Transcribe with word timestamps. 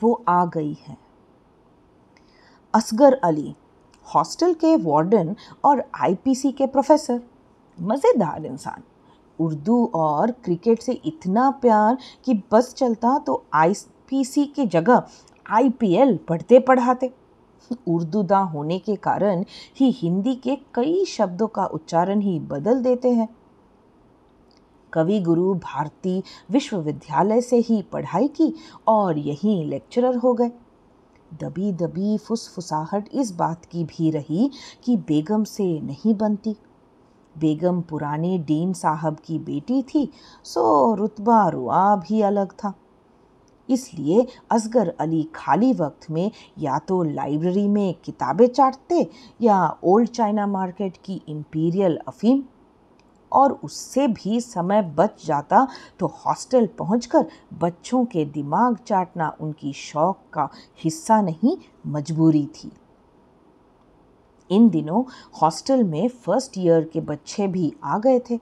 वो 0.00 0.12
आ 0.28 0.44
गई 0.46 0.76
है। 0.80 0.96
असगर 2.74 3.14
अली, 3.14 3.54
हॉस्टल 4.06 4.52
के 4.54 4.74
वार्डन 4.78 5.34
और 5.64 5.82
आईपीसी 5.94 6.52
के 6.52 6.66
प्रोफेसर। 6.66 7.20
मज़ेदार 7.78 8.46
इंसान। 8.46 8.82
उर्दू 9.38 9.84
और 9.94 10.30
क्रिकेट 10.44 10.82
से 10.82 10.92
इतना 10.92 11.50
प्यार 11.52 11.98
कि 12.24 12.42
बस 12.52 12.72
चलता 12.74 13.18
तो 13.18 13.42
आईपीसी 13.54 14.44
की 14.46 14.66
जगह 14.66 15.02
आईपीएल 15.46 16.16
पढ़ते 16.28 16.58
पढ़ाते। 16.58 17.10
उर्दूदा 17.88 18.38
होने 18.38 18.78
के 18.78 18.96
कारण 18.96 19.44
ही 19.76 19.90
हिंदी 19.92 20.34
के 20.36 20.56
कई 20.74 21.04
शब्दों 21.04 21.46
का 21.48 21.64
उच्चारण 21.66 22.20
ही 22.20 22.38
बदल 22.40 22.82
देते 22.82 23.10
हैं। 23.10 23.28
कवि 24.92 25.20
गुरु 25.20 25.54
भारती 25.54 26.22
विश्वविद्यालय 26.50 27.40
से 27.40 27.56
ही 27.58 27.82
पढ़ाई 27.82 28.28
की 28.28 28.52
और 28.88 29.18
यहीं 29.18 29.64
लेक्चरर 29.66 30.16
हो 30.16 30.32
गए। 30.34 30.50
दबी 31.40 31.72
दबी 31.72 32.16
फुसफुसाहट 32.18 33.08
इस 33.12 33.30
बात 33.32 33.64
की 33.64 33.84
भी 33.84 34.10
रही 34.10 34.50
कि 34.84 34.96
बेगम 34.96 35.44
से 35.44 35.80
नहीं 35.80 36.14
बनती। 36.14 36.56
बेगम 37.36 37.80
पुराने 37.80 38.38
डीन 38.38 38.72
साहब 38.72 39.16
की 39.24 39.38
बेटी 39.38 39.82
थी, 39.82 40.08
सो 40.44 40.94
रुतबा 40.94 41.48
रुआ 41.48 41.96
भी 41.96 42.20
अलग 42.22 42.52
था। 42.52 42.72
इसलिए 43.68 44.26
असगर 44.50 44.88
अली 45.00 45.22
खाली 45.34 45.72
वक्त 45.72 46.10
में 46.10 46.30
या 46.58 46.78
तो 46.78 47.02
लाइब्रेरी 47.02 47.66
में 47.68 47.94
किताबें 47.94 48.46
चाटते 48.46 49.06
या 49.42 49.76
ओल्ड 49.84 50.08
चाइना 50.08 50.46
मार्केट 50.46 50.96
की 51.04 51.20
इम्पीरियल 51.28 51.98
अफीम 52.08 52.42
और 53.32 53.52
उससे 53.64 54.06
भी 54.08 54.40
समय 54.40 54.82
बच 54.96 55.24
जाता 55.26 55.66
तो 56.00 56.06
हॉस्टल 56.16 56.66
पहुंचकर 56.78 57.26
बच्चों 57.60 58.04
के 58.04 58.24
दिमाग 58.26 58.76
चाटना 58.86 59.32
उनकी 59.40 59.72
शौक 59.74 60.18
का 60.32 60.48
हिस्सा 60.84 61.20
नहीं, 61.20 61.56
मजबूरी 61.86 62.46
थी। 62.54 62.70
इन 64.50 64.68
दिनों 64.68 65.02
हॉस्टल 65.42 65.82
में 65.84 66.08
फ़र्स्ट 66.08 66.58
ईयर 66.58 66.84
के 66.92 67.00
बच्चे 67.02 67.46
भी 67.46 67.72
आ 67.84 67.98
गए 67.98 68.18
थे। 68.30 68.38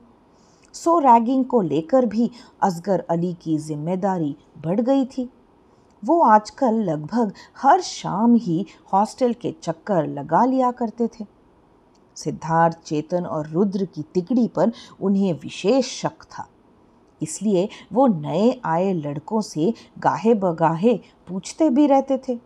सो 0.75 0.98
रैगिंग 0.98 1.45
को 1.45 1.61
लेकर 1.62 2.06
भी 2.06 2.31
असगर 2.62 3.05
अली 3.11 3.33
की 3.34 3.56
ज़िम्मेदारी 3.59 4.34
बढ़ 4.59 4.81
गई 4.81 5.05
थी। 5.06 5.28
वो 6.03 6.21
आजकल 6.23 6.75
लगभग 6.84 7.33
हर 7.59 7.81
शाम 7.81 8.34
ही 8.37 8.65
हॉस्टल 8.93 9.33
के 9.33 9.55
चक्कर 9.62 10.06
लगा 10.09 10.45
लिया 10.45 10.71
करते 10.73 11.06
थे। 11.11 11.25
सिद्धार्थ, 12.17 12.78
चेतन 12.84 13.25
और 13.27 13.47
रुद्र 13.47 13.84
की 13.84 14.03
तिकड़ी 14.03 14.48
पर 14.48 14.72
उन्हें 15.00 15.33
विशेष 15.33 16.03
शक 16.03 16.22
था। 16.22 16.48
इसलिए 17.22 17.69
वो 17.92 18.06
नए 18.06 18.61
आए 18.64 18.92
लड़कों 18.92 19.41
से 19.41 19.75
गाहे 19.98 20.34
बगाहे 20.34 21.00
पूछते 21.28 21.70
भी 21.70 21.87
रहते 21.87 22.20
थे। 22.28 22.39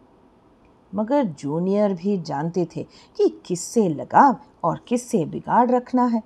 मगर 0.94 1.24
जूनियर 1.24 1.94
भी 1.94 2.18
जानते 2.18 2.68
थे 2.76 2.82
कि 3.16 3.40
किससे 3.46 3.88
लगाव 3.88 4.36
और 4.64 4.80
किससे 4.88 5.24
बिगाड़ 5.24 5.70
रखना 5.70 6.04
है। 6.04 6.22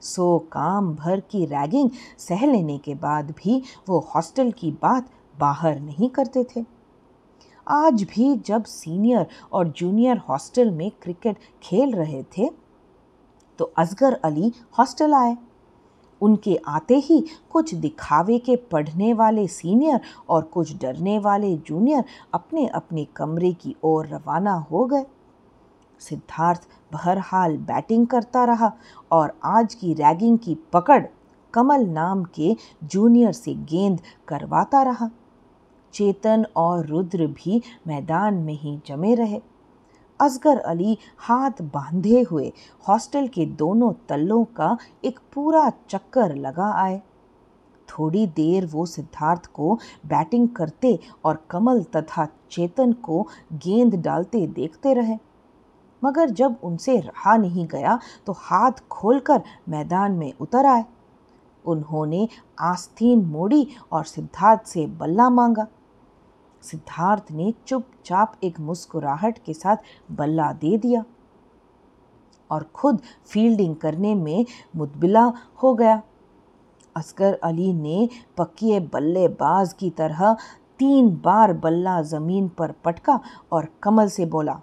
सो 0.00 0.38
काम 0.38 0.94
भर 0.94 1.20
की 1.20 1.44
रैगिंग 1.44 1.90
सह 2.18 2.46
लेने 2.46 2.78
के 2.78 2.94
बाद 2.94 3.30
भी 3.30 3.62
वो 3.88 3.98
हॉस्टल 4.14 4.50
की 4.50 4.70
बात 4.70 5.10
बाहर 5.40 5.80
नहीं 5.80 6.08
करते 6.08 6.44
थे। 6.44 6.79
आज 7.70 8.02
भी 8.02 8.34
जब 8.36 8.64
सीनियर 8.64 9.26
और 9.52 9.68
जूनियर 9.68 10.18
हॉस्टल 10.28 10.70
में 10.70 10.90
क्रिकेट 11.02 11.36
खेल 11.62 11.92
रहे 11.94 12.22
थे 12.36 12.48
तो 13.58 13.64
असगर 13.78 14.14
अली 14.24 14.52
हॉस्टल 14.78 15.14
आए। 15.14 15.36
उनके 16.20 16.56
आते 16.68 16.94
ही 16.98 17.20
कुछ 17.50 17.74
दिखावे 17.74 18.38
के 18.38 18.56
पढ़ने 18.72 19.12
वाले 19.12 19.46
सीनियर 19.48 20.00
और 20.28 20.42
कुछ 20.44 20.74
डरने 20.76 21.18
वाले 21.18 21.56
जूनियर 21.58 22.04
अपने 22.34 22.66
अपने 22.66 23.04
कमरे 23.16 23.52
की 23.52 23.76
ओर 23.84 24.06
रवाना 24.06 24.54
हो 24.70 24.84
गए। 24.84 25.04
सिद्धार्थ 26.00 26.68
बहरहाल 26.92 27.56
बैटिंग 27.56 28.06
करता 28.06 28.44
रहा 28.44 28.72
और 29.12 29.38
आज 29.44 29.74
की 29.74 29.94
रैगिंग 29.94 30.38
की 30.38 30.58
पकड़ 30.72 31.02
कमल 31.54 31.86
नाम 31.88 32.24
के 32.34 32.54
जूनियर 32.84 33.32
से 33.32 33.54
गेंद 33.54 34.00
करवाता 34.28 34.82
रहा। 34.82 35.10
चेतन 35.92 36.44
और 36.56 36.86
रुद्र 36.86 37.26
भी 37.26 37.62
मैदान 37.86 38.34
में 38.34 38.54
ही 38.54 38.78
जमे 38.86 39.14
रहे। 39.14 39.40
असगर 40.20 40.58
अली 40.58 40.96
हाथ 41.18 41.62
बांधे 41.64 42.20
हुए 42.20 42.52
हॉस्टल 42.88 43.28
के 43.28 43.46
दोनों 43.46 43.92
तल्लों 44.08 44.44
का 44.56 44.76
एक 45.04 45.18
पूरा 45.34 45.68
चक्कर 45.90 46.34
लगा 46.36 46.70
आए। 46.74 47.00
थोड़ी 47.88 48.26
देर 48.26 48.66
वो 48.66 48.84
सिद्धार्थ 48.86 49.46
को 49.46 49.74
बैटिंग 50.06 50.48
करते 50.48 50.98
और 51.24 51.44
कमल 51.50 51.82
तथा 51.96 52.26
चेतन 52.50 52.92
को 52.92 53.22
गेंद 53.54 53.94
डालते 53.94 54.46
देखते 54.46 54.94
रहे। 54.94 55.16
मगर 56.02 56.30
जब 56.30 56.56
उनसे 56.64 56.98
रहा 57.00 57.36
नहीं 57.36 57.66
गया 57.66 57.98
तो 58.26 58.32
हाथ 58.32 58.86
खोलकर 58.90 59.42
मैदान 59.68 60.12
में 60.12 60.32
उतर 60.40 60.66
आए। 60.66 60.84
उन्होंने 61.64 62.28
आस्तीन 62.60 63.24
मोड़ी 63.24 63.66
और 63.92 64.04
सिद्धार्थ 64.04 64.66
से 64.66 64.86
बल्ला 64.86 65.28
मांगा। 65.30 65.66
सिद्धार्थ 66.62 67.30
ने 67.32 67.52
चुपचाप 67.66 68.32
एक 68.44 68.60
मुस्कुराहट 68.60 69.38
के 69.38 69.54
साथ 69.54 69.76
बल्ला 70.12 70.52
दे 70.54 70.76
दिया 70.78 71.04
और 72.50 72.62
खुद 72.74 73.00
फील्डिंग 73.26 73.74
करने 73.76 74.14
में 74.14 74.44
मुतबिला 74.76 75.24
हो 75.62 75.74
गया। 75.74 76.00
असगर 76.96 77.38
अली 77.44 77.72
ने 77.72 78.08
पक्के 78.38 78.80
बल्लेबाज 78.88 79.72
की 79.72 79.90
तरह 79.90 80.32
तीन 80.80 81.10
बार 81.24 81.52
बल्ला 81.54 82.00
ज़मीन 82.04 82.48
पर 82.48 82.72
पटका 82.84 83.18
और 83.52 83.68
कमल 83.82 84.08
से 84.08 84.26
बोला, 84.26 84.60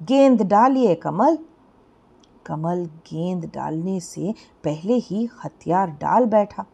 गेंद 0.00 0.42
डालिए 0.42 0.94
कमल। 0.96 1.38
कमल 2.46 2.84
गेंद 3.06 3.44
डालने 3.54 3.98
से 4.00 4.34
पहले 4.64 4.94
ही 4.98 5.28
हथियार 5.44 5.90
डाल 6.00 6.26
बैठा। 6.26 6.64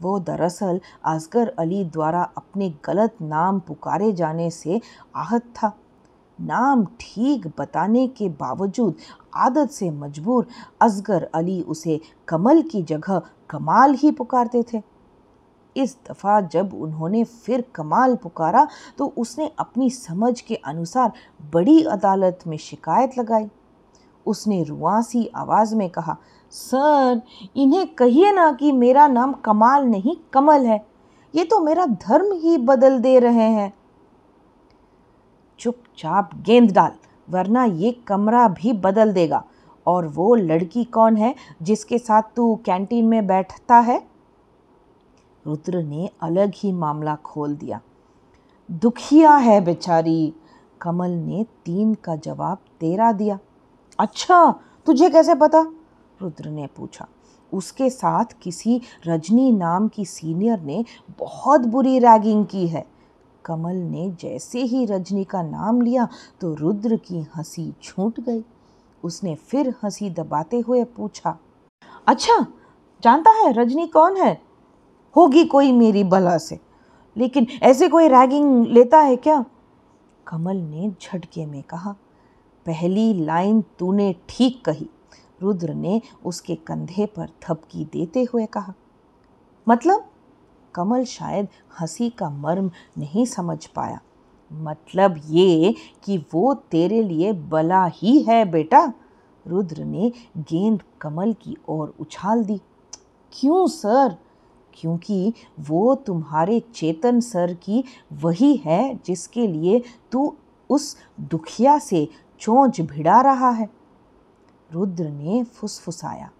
वो 0.00 0.18
दरअसल 0.20 0.78
असगर 1.06 1.52
अली 1.58 1.84
द्वारा 1.86 2.22
अपने 2.36 2.68
गलत 2.84 3.16
नाम 3.22 3.58
पुकारे 3.60 4.12
जाने 4.12 4.50
से 4.50 4.80
आहत 5.16 5.52
था। 5.56 5.72
नाम 6.38 6.84
ठीक 7.00 7.46
बताने 7.58 8.06
के 8.08 8.28
बावजूद 8.36 8.94
आदत 9.36 9.70
से 9.70 9.90
मजबूर 9.92 10.46
असगर 10.82 11.28
अली 11.34 11.60
उसे 11.62 12.00
कमल 12.28 12.62
की 12.62 12.82
जगह 12.84 13.22
कमाल 13.50 13.94
ही 13.94 14.10
पुकारते 14.12 14.62
थे। 14.72 14.82
इस 15.76 15.96
दफ़ा 16.08 16.40
जब 16.42 16.72
उन्होंने 16.74 17.22
फिर 17.24 17.64
कमाल 17.74 18.14
पुकारा 18.16 18.66
तो 18.98 19.06
उसने 19.16 19.50
अपनी 19.58 19.90
समझ 19.90 20.40
के 20.40 20.54
अनुसार 20.56 21.12
बड़ी 21.52 21.82
अदालत 21.84 22.38
में 22.46 22.56
शिकायत 22.58 23.18
लगाई। 23.18 23.48
उसने 24.26 24.62
रुआसी 24.62 25.26
आवाज़ 25.26 25.76
में 25.76 25.90
कहा, 25.90 26.16
सर, 26.50 27.22
इन्हें 27.56 27.86
कहिए 27.86 28.32
ना 28.32 28.52
कि 28.52 28.72
मेरा 28.72 29.08
नाम 29.08 29.32
कमाल 29.32 29.84
नहीं, 29.84 30.16
कमल 30.32 30.66
है। 30.66 30.86
ये 31.34 31.44
तो 31.44 31.60
मेरा 31.60 31.86
धर्म 31.86 32.32
ही 32.32 32.58
बदल 32.58 32.98
दे 32.98 33.18
रहे 33.18 33.50
हैं। 33.50 33.74
चुपचाप 35.58 36.30
गेंद 36.34 36.72
डाल, 36.72 36.92
वरना 37.30 37.64
ये 37.64 37.92
कमरा 37.92 38.48
भी 38.48 38.72
बदल 38.72 39.12
देगा। 39.12 39.44
और 39.86 40.08
वो 40.08 40.34
लड़की 40.34 40.84
कौन 40.84 41.16
है 41.16 41.34
जिसके 41.62 41.98
साथ 41.98 42.22
तू 42.36 42.60
कैंटीन 42.64 43.04
में 43.04 43.26
बैठता 43.26 43.78
है? 43.78 44.08
रुद्र 45.46 45.82
ने 45.82 46.10
अलग 46.22 46.52
ही 46.56 46.72
मामला 46.72 47.16
खोल 47.16 47.56
दिया। 47.56 47.80
दुखिया 48.70 49.34
है 49.36 49.60
बेचारी। 49.60 50.34
कमल 50.80 51.10
ने 51.10 51.46
तीन 51.64 51.94
का 51.94 52.16
जवाब 52.16 52.58
तेरा 52.80 53.12
दिया। 53.12 53.38
अच्छा 54.00 54.54
तुझे 54.86 55.10
कैसे 55.10 55.34
पता? 55.34 55.60
रुद्र 56.22 56.50
ने 56.50 56.66
पूछा। 56.66 57.06
उसके 57.52 57.90
साथ 57.90 58.24
किसी 58.42 58.80
रजनी 59.06 59.52
नाम 59.52 59.88
की 59.88 60.04
सीनियर 60.04 60.60
ने 60.60 60.84
बहुत 61.18 61.60
बुरी 61.60 61.98
रैगिंग 61.98 62.46
की 62.46 62.66
है। 62.68 62.84
कमल 63.44 63.76
ने 63.76 64.10
जैसे 64.10 64.62
ही 64.62 64.84
रजनी 64.84 65.24
का 65.24 65.42
नाम 65.42 65.80
लिया 65.80 66.08
तो 66.40 66.54
रुद्र 66.54 66.96
की 66.96 67.26
हँसी 67.36 67.72
छूट 67.82 68.20
गई। 68.20 68.44
उसने 69.04 69.34
फिर 69.34 69.74
हँसी 69.84 70.10
दबाते 70.10 70.60
हुए 70.60 70.84
पूछा 70.84 71.38
अच्छा 72.06 72.46
जानता 73.02 73.30
है 73.30 73.52
रजनी 73.52 73.86
कौन 73.86 74.16
है? 74.16 74.40
होगी 75.16 75.44
कोई 75.44 75.72
मेरी 75.72 76.04
बला 76.04 76.38
से। 76.38 76.60
लेकिन 77.16 77.46
ऐसे 77.62 77.88
कोई 77.88 78.08
रैगिंग 78.08 78.66
लेता 78.66 78.98
है 78.98 79.16
क्या? 79.16 79.44
कमल 80.26 80.56
ने 80.56 80.90
झटके 81.02 81.46
में 81.46 81.62
कहा 81.62 81.94
पहली 82.66 83.12
लाइन 83.24 83.64
तूने 83.78 84.14
ठीक 84.28 84.64
कही। 84.64 84.88
रुद्र 85.42 85.74
ने 85.74 86.00
उसके 86.24 86.54
कंधे 86.54 87.06
पर 87.06 87.28
थपकी 87.42 87.84
देते 87.84 88.26
हुए 88.32 88.46
कहा 88.46 88.74
मतलब? 89.68 90.04
कमल 90.74 91.04
शायद 91.04 91.48
हँसी 91.80 92.10
का 92.10 92.30
मर्म 92.30 92.70
नहीं 92.98 93.24
समझ 93.26 93.66
पाया। 93.66 94.00
मतलब 94.52 95.20
ये 95.26 95.74
कि 96.04 96.18
वो 96.34 96.54
तेरे 96.54 97.02
लिए 97.02 97.32
बला 97.32 97.84
ही 97.86 98.22
है 98.22 98.44
बेटा? 98.44 98.92
रुद्र 99.46 99.84
ने 99.84 100.12
गेंद 100.38 100.82
कमल 101.00 101.32
की 101.32 101.56
ओर 101.68 101.94
उछाल 102.00 102.44
दी। 102.44 102.60
क्यों 103.32 103.66
सर? 103.66 104.16
क्योंकि 104.74 105.32
वो 105.60 105.94
तुम्हारे 105.94 106.60
चेतन 106.60 107.20
सर 107.20 107.54
की 107.54 107.84
वही 108.12 108.56
है 108.56 109.00
जिसके 109.06 109.46
लिए 109.46 109.82
तू 110.12 110.36
उस 110.70 110.96
दुखिया 111.20 111.78
से 111.78 112.08
चोंच 112.40 112.80
भिड़ा 112.80 113.20
रहा 113.20 113.50
है। 113.50 113.70
रुद्र 114.72 115.08
ने 115.08 115.44
फुसफुसाया। 115.44 116.30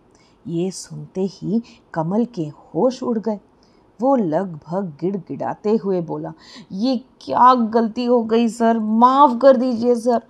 ये 0.47 0.71
सुनते 0.71 1.21
ही 1.21 1.63
कमल 1.95 2.25
के 2.25 2.43
होश 2.43 3.03
उड़ 3.03 3.19
गए। 3.19 3.41
वो 4.01 4.17
लगभग 4.17 4.93
गिड़गिड़ाते 5.01 5.77
हुए 5.77 6.01
बोला, 6.01 6.33
ये 6.73 7.05
क्या 7.21 7.55
गलती 7.55 8.05
हो 8.05 8.23
गई, 8.25 8.49
सर? 8.49 8.79
माफ़ 8.79 9.39
कर 9.39 9.57
दीजिए, 9.57 9.95
सर. 9.95 10.23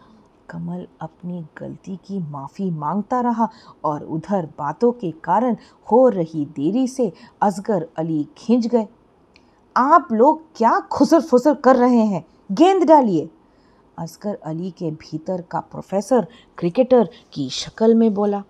कमल 0.51 0.87
अपनी 1.01 1.47
गलती 1.59 1.97
की 1.97 2.19
माफ़ी 2.19 2.71
माँगता 2.71 3.21
रहा 3.21 3.49
और 3.85 4.05
उधर 4.05 4.47
बातों 4.59 4.93
के 4.93 5.11
कारण 5.11 5.57
हो 5.93 6.09
रही 6.09 6.45
देरी 6.45 6.89
से 6.89 7.13
असगर 7.43 7.89
अली 7.99 8.29
खिंच 8.39 8.67
गए। 8.67 8.89
आप 9.77 10.09
लोग 10.13 10.43
क्या 10.57 10.81
खुसर 10.81 11.21
फुसर 11.21 11.55
कर 11.55 11.77
रहे 11.77 12.05
हैं? 12.05 12.27
गेंद 12.53 12.85
डालिए। 12.85 13.31
असगर 14.01 14.35
अली 14.45 14.71
के 14.71 14.91
भीतर 14.91 15.41
का 15.51 15.61
प्रोफेसर 15.61 16.27
क्रिकेटर 16.59 17.09
की 17.33 17.49
शक्ल 17.51 17.95
में 17.95 18.13
बोला, 18.15 18.43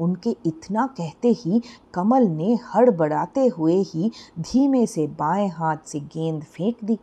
उनके 0.00 0.30
इतना 0.46 0.86
कहते 0.98 1.28
ही 1.38 1.60
कमल 1.94 2.26
ने 2.28 2.58
हड़बड़ाते 2.74 3.46
हुए 3.48 3.74
ही 3.84 4.10
धीमे 4.40 4.86
से 4.86 5.06
बाएँ 5.18 5.48
हाथ 5.48 5.86
से 5.86 6.00
गेंद 6.00 6.42
फेंक 6.44 6.84
दी, 6.84 6.98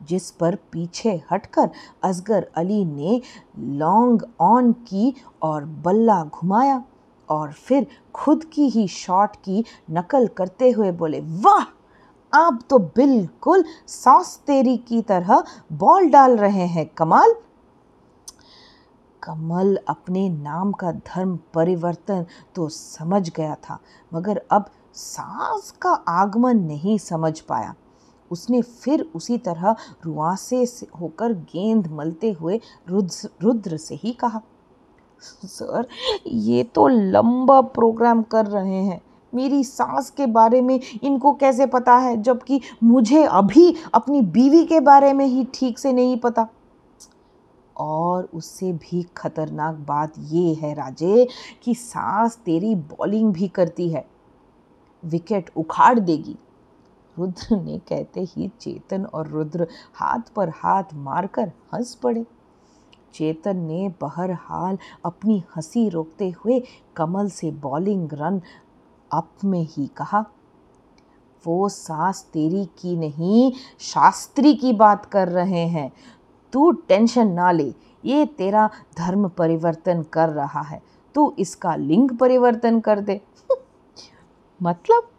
जिस 0.00 0.30
पर 0.30 0.54
पीछे 0.72 1.20
हटकर 1.30 1.70
असगर 2.04 2.46
अली 2.56 2.84
ने 2.84 3.20
लॉन्ग 3.78 4.26
ऑन 4.40 4.72
की 4.88 5.14
और 5.42 5.64
बल्ला 5.84 6.22
घुमाया 6.24 6.82
और 7.28 7.52
फिर 7.52 7.86
खुद 8.14 8.44
की 8.44 8.68
ही 8.68 8.86
शॉट 8.88 9.36
की 9.36 9.64
नकल 9.90 10.26
करते 10.28 10.70
हुए 10.70 10.90
बोले, 10.92 11.20
वाह! 11.20 11.64
आप 12.34 12.58
तो 12.70 12.78
बिल्कुल 12.96 13.64
सास 13.88 14.36
तेरी 14.46 14.76
की 14.78 15.00
तरह 15.02 15.42
बॉल 15.72 16.08
डाल 16.10 16.36
रहे 16.36 16.66
हैं, 16.66 16.86
कमाल। 16.88 17.34
कमल 19.22 19.78
अपने 19.88 20.28
नाम 20.28 20.72
का 20.72 20.90
धर्म 20.92 21.36
परिवर्तन 21.54 22.26
तो 22.54 22.68
समझ 22.68 23.28
गया 23.30 23.54
था, 23.54 23.78
मगर 24.12 24.40
अब 24.50 24.70
सास 24.94 25.70
का 25.82 25.90
आगमन 25.90 26.58
नहीं 26.58 26.98
समझ 27.00 27.38
पाया। 27.40 27.74
उसने 28.30 28.60
फिर 28.62 29.00
उसी 29.14 29.38
तरह 29.38 29.76
रुआसे 30.04 30.64
से 30.66 30.86
होकर 31.00 31.32
गेंद 31.32 31.86
मलते 31.92 32.30
हुए 32.32 32.60
रुद्र 32.88 33.28
रुद्र 33.42 33.76
से 33.76 33.94
ही 33.94 34.12
कहा, 34.14 34.40
सर, 35.22 35.86
ये 36.26 36.62
तो 36.64 36.86
लंबा 36.88 37.60
प्रोग्राम 37.60 38.22
कर 38.24 38.46
रहे 38.46 38.82
हैं। 38.82 39.00
मेरी 39.34 39.64
सास 39.64 40.10
के 40.10 40.26
बारे 40.26 40.60
में 40.60 40.80
इनको 41.02 41.32
कैसे 41.32 41.66
पता 41.66 41.96
है? 41.96 42.22
जबकि 42.22 42.60
मुझे 42.82 43.24
अभी 43.24 43.76
अपनी 43.94 44.20
बीवी 44.20 44.64
के 44.64 44.80
बारे 44.80 45.12
में 45.12 45.26
ही 45.26 45.48
ठीक 45.54 45.78
से 45.78 45.92
नहीं 45.92 46.16
पता। 46.16 46.48
और 47.76 48.28
उससे 48.34 48.72
भी 48.72 49.06
खतरनाक 49.16 49.74
बात 49.74 50.12
ये 50.18 50.54
है 50.54 50.74
राजे 50.74 51.28
कि 51.62 51.74
सास 51.74 52.36
तेरी 52.36 52.74
बॉलिंग 52.74 53.32
भी 53.32 53.48
करती 53.48 53.88
है। 53.90 54.06
विकेट 55.04 55.50
उखाड़ 55.56 55.98
देगी। 55.98 56.36
रुद्र 57.18 57.56
ने 57.56 57.78
कहते 57.78 58.20
ही 58.20 58.50
चेतन 58.60 59.04
और 59.04 59.28
रुद्र 59.28 59.66
हाथ 59.94 60.20
पर 60.36 60.48
हाथ 60.48 60.84
मारकर 60.94 61.52
हंस 61.74 61.94
पड़े। 61.94 62.26
चेतन 63.14 63.56
ने 63.56 63.94
बहरहाल 64.00 64.78
अपनी 65.04 65.42
हँसी 65.56 65.88
रोकते 65.88 66.30
हुए 66.30 66.62
कमल 66.96 67.28
से 67.28 67.50
बॉलिंग 67.50 68.08
रन 68.12 68.40
अप 69.14 69.30
में 69.44 69.66
ही 69.70 69.86
कहा, 69.86 70.24
वो 71.46 71.68
सास 71.68 72.30
तेरी 72.32 72.64
की 72.64 72.96
नहीं, 72.96 73.52
शास्त्री 73.78 74.54
की 74.54 74.72
बात 74.72 75.06
कर 75.06 75.28
रहे 75.28 75.66
हैं। 75.66 75.92
तू 76.52 76.70
टेंशन 76.70 77.28
ना 77.28 77.50
ले, 77.50 77.74
ये 78.04 78.26
तेरा 78.26 78.70
धर्म 78.98 79.28
परिवर्तन 79.28 80.02
कर 80.02 80.28
रहा 80.28 80.60
है। 80.60 80.82
तू 81.14 81.34
इसका 81.38 81.76
लिंग 81.76 82.10
परिवर्तन 82.10 82.80
कर 82.80 83.00
दे। 83.00 83.20
मतलब 84.62 85.10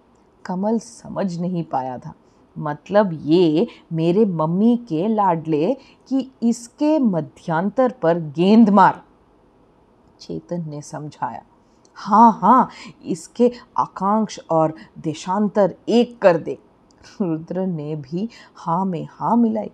कमल 0.46 0.80
समझ 0.80 1.40
नहीं 1.40 1.64
पाया 1.64 1.98
था। 1.98 2.14
मतलब 2.58 3.20
ये 3.22 3.68
मेरे 3.94 4.26
मम्मी 4.26 4.78
के 4.78 5.08
लाडले 5.08 5.78
कि 6.08 6.32
इसके 6.44 7.00
मध्यांतर 7.00 7.92
पर 7.92 8.20
गेंद 8.20 8.70
मार। 8.70 9.04
चेतन 10.20 10.70
ने 10.70 10.82
समझाया 10.82 11.44
हाँ 11.98 12.32
हाँ 12.42 12.70
इसके 13.06 13.52
आकांक्ष 13.78 14.40
और 14.52 14.74
देशांतर 15.00 15.76
एक 15.90 16.18
कर 16.22 16.38
दे। 16.38 16.58
रुद्र 17.22 17.66
ने 17.66 17.96
भी 17.96 18.30
हाँ 18.56 18.84
में 18.86 19.08
हाँ 19.12 19.36
मिलाई। 19.38 19.72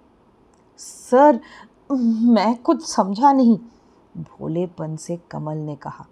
सर, 0.79 1.39
मैं 1.91 2.55
कुछ 2.55 2.85
समझा 2.85 3.31
नहीं, 3.31 3.57
भोलेपन 4.15 4.95
से 4.95 5.19
कमल 5.31 5.57
ने 5.57 5.75
कहा। 5.75 6.05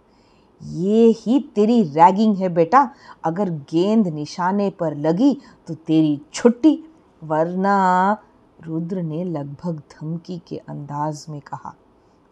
ये 0.61 1.05
ही 1.17 1.39
तेरी 1.55 1.81
रैगिंग 1.83 2.35
है 2.37 2.49
बेटा, 2.49 2.89
अगर 3.23 3.49
गेंद 3.71 4.07
निशाने 4.07 4.69
पर 4.69 4.95
लगी 4.97 5.33
तो 5.67 5.73
तेरी 5.75 6.19
छुट्टी, 6.33 6.77
वरना, 7.21 8.17
रुद्र 8.59 9.01
ने 9.01 9.23
लगभग 9.23 9.81
धमकी 9.91 10.37
के 10.47 10.57
अंदाज 10.59 11.25
में 11.29 11.39
कहा। 11.41 11.73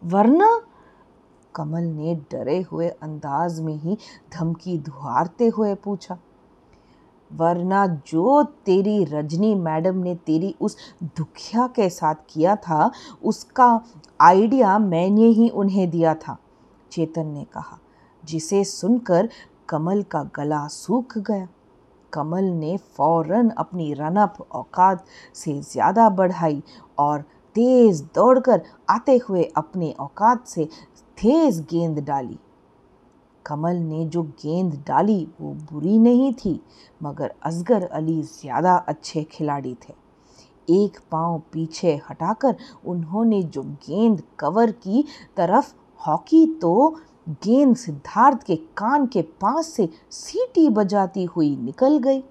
वरना? 0.02 0.48
कमल 1.54 1.82
ने 1.82 2.14
डरे 2.32 2.60
हुए 2.62 2.88
अंदाज 2.88 3.60
में 3.60 3.74
ही 3.74 3.96
धमकी 4.32 4.78
धुआरते 4.78 5.46
हुए 5.48 5.74
पूछा, 5.74 6.18
वरना 7.30 7.86
जो 8.06 8.42
तेरी 8.66 9.04
रजनी 9.04 9.54
मैडम 9.54 9.96
ने 9.96 10.14
तेरी 10.16 10.54
उस 10.60 10.76
दुखिया 11.16 11.66
के 11.66 11.88
साथ 11.90 12.14
किया 12.30 12.54
था, 12.58 12.90
उसका 13.22 13.68
आइडिया 14.20 14.78
मैंने 14.78 15.26
ही 15.28 15.48
उन्हें 15.50 15.88
दिया 15.90 16.14
था, 16.16 16.36
चेतन 16.92 17.26
ने 17.26 17.44
कहा, 17.44 17.78
जिसे 18.24 18.64
सुनकर 18.64 19.28
कमल 19.68 20.02
का 20.02 20.22
गला 20.36 20.66
सूख 20.68 21.18
गया। 21.20 21.48
कमल 22.12 22.44
ने 22.44 22.76
फ़ौरन 22.96 23.48
अपनी 23.50 23.92
रनअप 23.94 24.36
औकात 24.52 25.04
से 25.34 25.60
ज़्यादा 25.62 26.08
बढ़ाई 26.10 26.62
और 26.98 27.24
तेज़ 27.58 28.02
दौड़कर 28.14 28.60
आते 28.90 29.16
हुए 29.18 29.42
अपने 29.56 29.90
औकात 30.00 30.46
से 30.46 30.64
तेज़ 31.18 31.60
गेंद 31.70 31.98
डाली। 32.00 32.38
कमल 33.44 33.76
ने 33.76 34.04
जो 34.06 34.22
गेंद 34.22 34.74
डाली 34.88 35.26
वो 35.40 35.52
बुरी 35.72 35.98
नहीं 35.98 36.32
थी, 36.34 36.60
मगर 37.00 37.32
असगर 37.42 37.84
अली 37.84 38.20
ज़्यादा 38.22 38.76
अच्छे 38.88 39.22
खिलाड़ी 39.24 39.74
थे। 39.82 39.94
एक 40.68 40.98
पाँव 41.12 41.38
पीछे 41.52 41.94
हटाकर 42.10 42.56
उन्होंने 42.86 43.42
जो 43.42 43.62
गेंद 43.62 44.22
कवर 44.38 44.70
की 44.72 45.04
तरफ़ 45.36 45.72
हॉकी 46.00 46.46
तो 46.62 46.88
गेंद 47.44 47.76
सिद्धार्थ 47.76 48.42
के 48.42 48.56
कान 48.76 49.06
के 49.06 49.22
पास 49.22 49.66
से 49.68 49.88
सीटी 50.12 50.68
बजाती 50.70 51.24
हुई 51.26 51.56
निकल 51.56 51.98
गई। 51.98 52.22